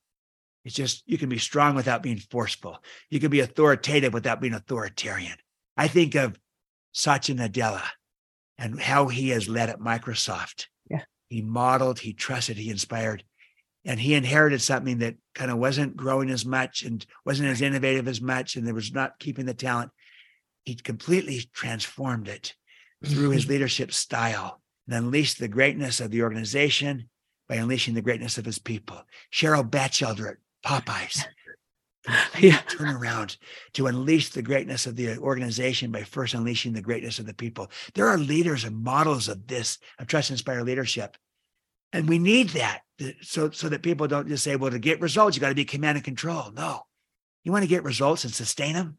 [0.64, 2.80] It's just you can be strong without being forceful.
[3.10, 5.36] You can be authoritative without being authoritarian.
[5.78, 6.40] I think of
[6.94, 7.84] Satya Nadella
[8.58, 10.68] and how he has led at Microsoft.
[10.90, 11.04] Yeah.
[11.30, 13.24] He modeled, he trusted, he inspired,
[13.86, 18.08] and he inherited something that kind of wasn't growing as much and wasn't as innovative
[18.08, 19.92] as much, and there was not keeping the talent.
[20.65, 22.56] He completely transformed it
[23.06, 23.54] through his mm-hmm.
[23.54, 27.10] leadership style and unleashed the greatness of the organization
[27.47, 29.02] by unleashing the greatness of his people.
[29.34, 31.26] Cheryl Batchelder at Popeyes.
[32.39, 32.58] Yeah.
[32.67, 33.38] Turn around
[33.74, 37.69] to unleash the greatness of the organization by first unleashing the greatness of the people.
[37.93, 41.15] There are leaders and models of this, of trust and inspire leadership.
[41.93, 42.82] And we need that
[43.21, 45.63] so, so that people don't just say, well, to get results, you got to be
[45.63, 46.52] command and control.
[46.52, 46.88] No,
[47.43, 48.97] you want to get results and sustain them.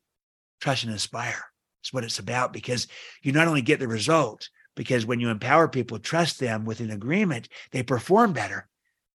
[0.61, 1.45] Trust and inspire
[1.83, 2.87] is what it's about because
[3.23, 6.91] you not only get the result, because when you empower people, trust them with an
[6.91, 8.69] agreement, they perform better,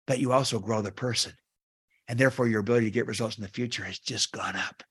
[0.07, 1.33] but you also grow the person.
[2.09, 4.83] And therefore, your ability to get results in the future has just gone up.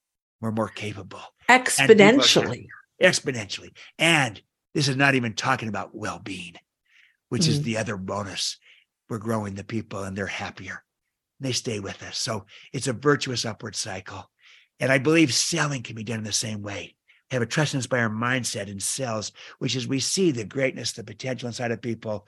[0.41, 2.67] We're more capable exponentially.
[3.01, 3.71] Exponentially.
[3.99, 4.41] And
[4.73, 6.55] this is not even talking about well being,
[7.29, 7.51] which mm-hmm.
[7.51, 8.57] is the other bonus.
[9.09, 10.83] We're growing the people and they're happier.
[11.39, 12.17] They stay with us.
[12.17, 14.29] So it's a virtuous upward cycle.
[14.79, 16.95] And I believe selling can be done in the same way
[17.33, 21.47] have a trust inspire mindset in sales, which is we see the greatness, the potential
[21.47, 22.27] inside of people.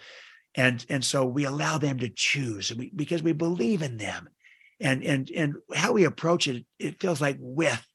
[0.56, 4.30] And, and so we allow them to choose we, because we believe in them.
[4.80, 7.86] And, and, and how we approach it, it feels like with,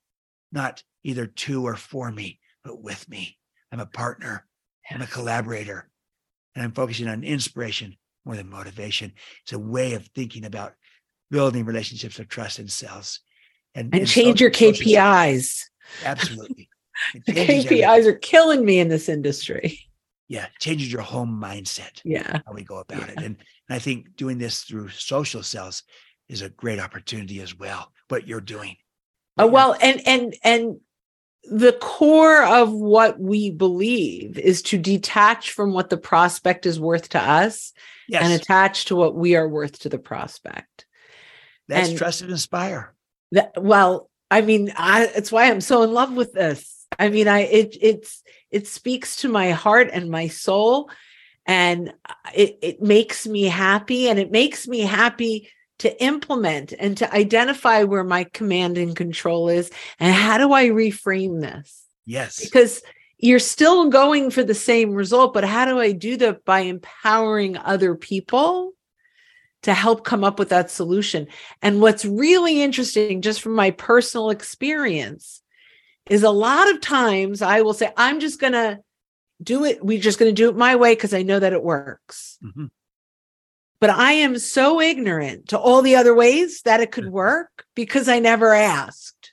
[0.52, 3.36] not either to or for me, but with me.
[3.72, 4.46] I'm a partner,
[4.90, 5.88] I'm a collaborator,
[6.54, 9.12] and I'm focusing on inspiration more than motivation.
[9.42, 10.74] It's a way of thinking about
[11.30, 13.20] building relationships of trust in sales.
[13.74, 15.62] And, and, and change your KPIs.
[16.04, 16.68] Absolutely.
[17.28, 19.78] KPIs are killing me in this industry.
[20.28, 22.00] Yeah, changes your whole mindset.
[22.04, 23.06] Yeah, how we go about yeah.
[23.08, 23.36] it, and, and
[23.68, 25.82] I think doing this through social sales
[26.28, 27.90] is a great opportunity as well.
[28.08, 28.76] What you're doing.
[29.38, 30.76] Oh well, and and and
[31.44, 37.08] the core of what we believe is to detach from what the prospect is worth
[37.10, 37.72] to us
[38.08, 38.22] yes.
[38.22, 40.86] and attach to what we are worth to the prospect.
[41.68, 42.94] That's and trust and inspire.
[43.32, 46.79] That, well, I mean, I, it's why I'm so in love with this.
[47.00, 50.90] I mean, I it it's it speaks to my heart and my soul,
[51.46, 51.94] and
[52.34, 57.84] it it makes me happy, and it makes me happy to implement and to identify
[57.84, 61.86] where my command and control is, and how do I reframe this?
[62.04, 62.82] Yes, because
[63.16, 67.56] you're still going for the same result, but how do I do that by empowering
[67.56, 68.72] other people?
[69.62, 71.26] to help come up with that solution.
[71.60, 75.42] And what's really interesting, just from my personal experience,
[76.10, 78.80] is a lot of times I will say, I'm just going to
[79.42, 79.82] do it.
[79.82, 82.36] We're just going to do it my way because I know that it works.
[82.44, 82.66] Mm-hmm.
[83.80, 87.14] But I am so ignorant to all the other ways that it could mm-hmm.
[87.14, 89.32] work because I never asked.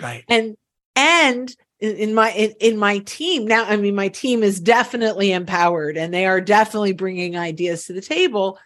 [0.00, 0.24] Right.
[0.26, 0.56] And,
[0.96, 5.96] and, in my in, in my team now i mean my team is definitely empowered
[5.96, 8.56] and they are definitely bringing ideas to the table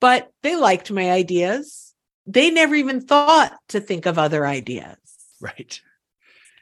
[0.00, 1.94] but they liked my ideas
[2.26, 4.96] they never even thought to think of other ideas
[5.40, 5.80] right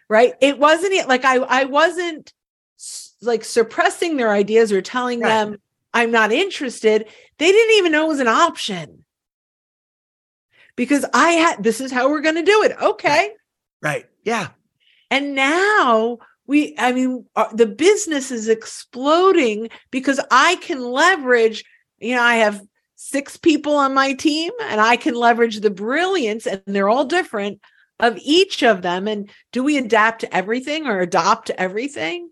[0.09, 0.35] right?
[0.41, 2.33] It wasn't like i i wasn't
[3.23, 5.29] like suppressing their ideas or telling right.
[5.29, 5.57] them
[5.95, 7.07] i'm not interested.
[7.39, 9.05] They didn't even know it was an option.
[10.77, 12.77] Because i had this is how we're going to do it.
[12.81, 13.31] Okay.
[13.83, 14.07] Right.
[14.25, 14.49] yeah.
[15.11, 21.65] And now we i mean uh, the business is exploding because i can leverage
[21.99, 22.63] you know i have
[22.97, 27.61] six people on my team and i can leverage the brilliance and they're all different
[28.01, 29.09] of each of them.
[29.09, 32.31] And do we adapt to everything or adopt everything?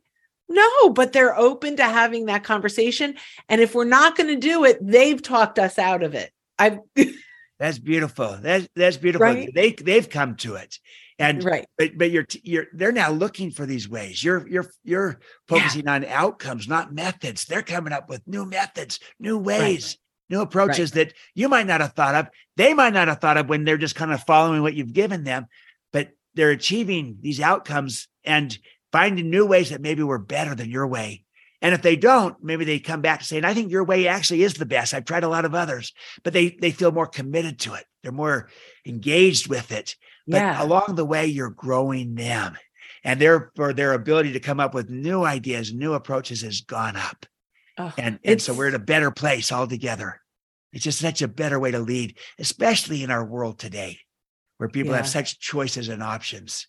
[0.49, 3.15] No, but they're open to having that conversation.
[3.49, 6.31] And if we're not going to do it, they've talked us out of it.
[6.59, 6.79] I've
[7.59, 8.39] that's beautiful.
[8.41, 9.27] That's that's beautiful.
[9.27, 9.51] Right?
[9.55, 10.79] They they've come to it.
[11.19, 11.65] And right.
[11.79, 14.23] but but you're you're they're now looking for these ways.
[14.23, 15.95] You're you're you're focusing yeah.
[15.95, 17.45] on outcomes, not methods.
[17.45, 20.04] They're coming up with new methods, new ways, right.
[20.31, 21.09] New approaches right.
[21.09, 22.29] that you might not have thought of.
[22.57, 25.25] They might not have thought of when they're just kind of following what you've given
[25.25, 25.47] them,
[25.93, 28.57] but they're achieving these outcomes and
[28.93, 31.25] finding new ways that maybe were better than your way.
[31.61, 34.55] And if they don't, maybe they come back saying, I think your way actually is
[34.55, 34.93] the best.
[34.93, 37.85] I've tried a lot of others, but they they feel more committed to it.
[38.03, 38.51] They're more
[38.85, 39.97] engaged with it.
[40.27, 40.63] But yeah.
[40.63, 42.59] along the way, you're growing them.
[43.03, 47.27] And therefore, their ability to come up with new ideas, new approaches has gone up.
[47.77, 50.21] Oh, and, and so we're in a better place altogether.
[50.73, 54.01] It's just such a better way to lead, especially in our world today,
[54.59, 54.99] where people yeah.
[54.99, 56.67] have such choices and options.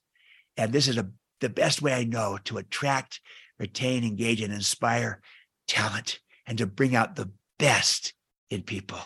[0.57, 1.09] And this is a,
[1.41, 3.19] the best way I know to attract,
[3.59, 5.21] retain, engage, and inspire
[5.67, 8.13] talent and to bring out the best
[8.49, 8.99] in people.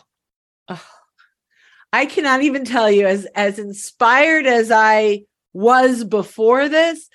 [0.67, 0.85] Oh,
[1.91, 5.23] I cannot even tell you as as inspired as I
[5.53, 7.09] was before this,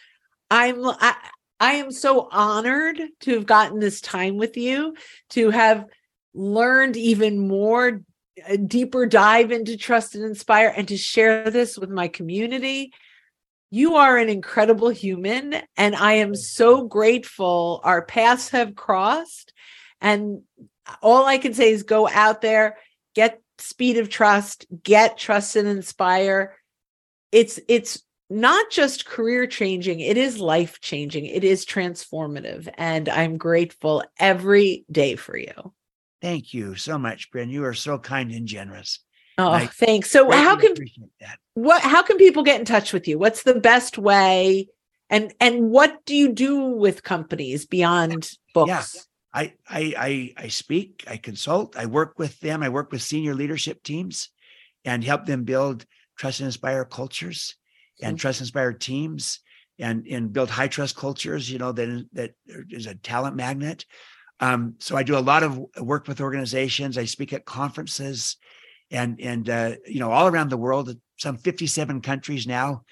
[0.51, 1.15] I'm I,
[1.61, 4.95] I am so honored to have gotten this time with you,
[5.31, 5.87] to have
[6.35, 8.03] learned even more
[8.47, 12.93] a deeper dive into trust and inspire and to share this with my community.
[13.71, 19.53] You are an incredible human and I am so grateful our paths have crossed
[20.01, 20.43] and
[21.03, 22.77] all I can say is go out there,
[23.15, 26.57] get speed of trust, get trust and inspire.
[27.33, 31.27] It's it's not just career changing, it is life changing.
[31.27, 32.69] It is transformative.
[32.77, 35.73] And I'm grateful every day for you.
[36.23, 37.51] Thank you so much, Brynne.
[37.51, 39.01] You are so kind and generous.
[39.37, 40.11] Oh, thanks.
[40.11, 40.75] So how can
[41.55, 43.19] what how can people get in touch with you?
[43.19, 44.69] What's the best way?
[45.11, 48.69] And and what do you do with companies beyond books?
[48.69, 48.83] Yeah.
[49.35, 53.35] I, I, I, I speak, I consult, I work with them, I work with senior
[53.35, 54.31] leadership teams
[54.85, 55.85] and help them build
[56.17, 57.57] trust and inspire cultures
[58.01, 58.21] and mm-hmm.
[58.21, 59.41] trust inspired teams
[59.79, 62.35] and, and build high trust cultures, you know, that, that
[62.71, 63.85] is a talent magnet.
[64.41, 66.99] Um, so I do a lot of work with organizations.
[66.99, 68.37] I speak at conferences
[68.91, 72.83] and, and, uh, you know, all around the world, some 57 countries now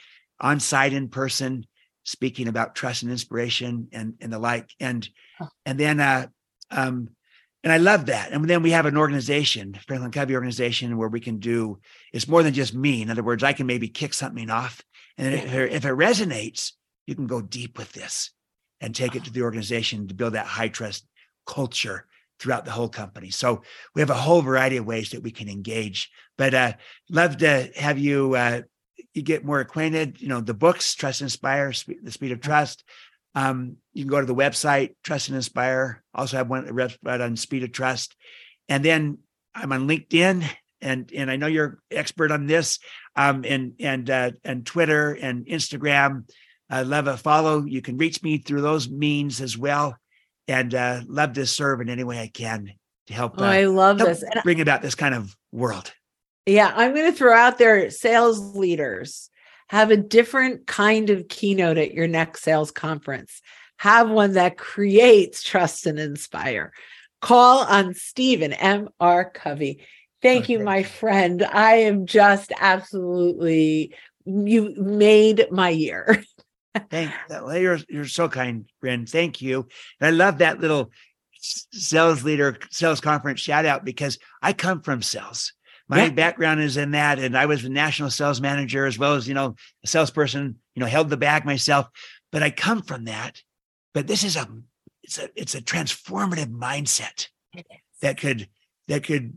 [0.40, 1.66] on site in person,
[2.04, 5.08] speaking about trust and inspiration and and the like and
[5.64, 6.26] and then uh
[6.70, 7.08] um
[7.64, 8.32] and I love that.
[8.32, 11.78] And then we have an organization, Franklin Covey organization, where we can do
[12.12, 13.02] it's more than just me.
[13.02, 14.82] In other words, I can maybe kick something off.
[15.18, 16.72] And if, it, if it resonates,
[17.06, 18.30] you can go deep with this
[18.80, 21.06] and take it to the organization to build that high trust
[21.46, 22.06] culture
[22.38, 23.30] throughout the whole company.
[23.30, 23.62] So
[23.94, 26.10] we have a whole variety of ways that we can engage.
[26.36, 26.72] But uh
[27.08, 28.62] love to have you uh
[29.14, 30.20] you get more acquainted.
[30.20, 32.84] You know, the books, Trust Inspire, The Speed of Trust.
[33.34, 36.02] Um, you can go to the website, Trust and Inspire.
[36.14, 38.16] Also have one website on Speed of Trust.
[38.68, 39.18] And then
[39.54, 40.48] I'm on LinkedIn
[40.82, 42.78] and and I know you're expert on this.
[43.16, 46.28] Um, and and uh, and Twitter and Instagram.
[46.68, 47.64] I love a follow.
[47.64, 49.96] You can reach me through those means as well.
[50.48, 52.72] And uh, love to serve in any way I can
[53.06, 53.38] to help.
[53.38, 54.24] Uh, oh, I love help this.
[54.42, 55.92] Bring about this kind of world.
[56.46, 59.30] Yeah, I'm going to throw out there sales leaders
[59.72, 63.40] have a different kind of keynote at your next sales conference.
[63.78, 66.74] Have one that creates trust and inspire.
[67.22, 68.90] Call on Stephen M.
[69.00, 69.24] R.
[69.24, 69.82] Covey.
[70.22, 70.54] Thank okay.
[70.54, 71.42] you, my friend.
[71.42, 73.94] I am just absolutely
[74.24, 76.24] you made my year.
[76.90, 77.52] Thank you.
[77.52, 79.08] You're, you're so kind, Brynne.
[79.08, 79.66] Thank you.
[80.00, 80.90] And I love that little
[81.42, 85.52] sales leader sales conference shout out because I come from sales
[85.88, 86.10] my yeah.
[86.10, 89.34] background is in that and i was a national sales manager as well as you
[89.34, 89.54] know
[89.84, 91.86] a salesperson you know held the bag myself
[92.30, 93.42] but i come from that
[93.92, 94.46] but this is a
[95.02, 97.28] it's a it's a transformative mindset
[98.00, 98.48] that could
[98.88, 99.36] that could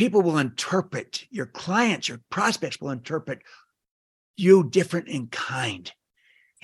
[0.00, 3.42] people will interpret your clients your prospects will interpret
[4.36, 5.92] you different in kind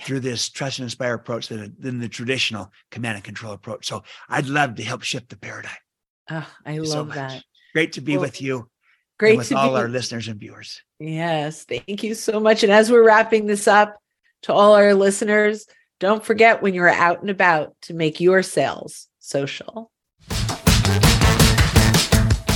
[0.01, 4.03] through this trust and inspire approach than, than the traditional command and control approach so
[4.29, 5.71] i'd love to help shift the paradigm
[6.31, 8.67] oh, i love so that great to be well, with you
[9.19, 10.83] Great with to all be- our listeners and viewers.
[10.99, 12.61] Yes, thank you so much.
[12.61, 13.97] And as we're wrapping this up,
[14.43, 15.65] to all our listeners,
[15.99, 19.89] don't forget when you're out and about to make your sales social.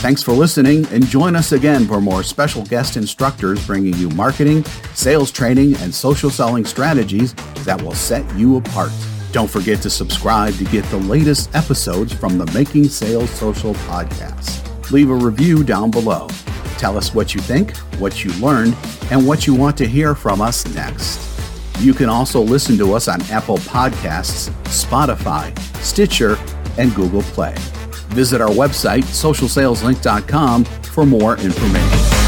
[0.02, 4.66] Thanks for listening and join us again for more special guest instructors bringing you marketing,
[4.96, 7.36] sales training, and social selling strategies
[7.66, 8.92] that will set you apart.
[9.32, 14.90] Don't forget to subscribe to get the latest episodes from the Making Sales Social podcast.
[14.90, 16.28] Leave a review down below.
[16.80, 18.76] Tell us what you think, what you learned,
[19.12, 21.22] and what you want to hear from us next.
[21.80, 26.40] You can also listen to us on Apple Podcasts, Spotify, Stitcher,
[26.80, 27.56] and Google Play.
[28.14, 32.21] Visit our website, socialsaleslink.com, for more information.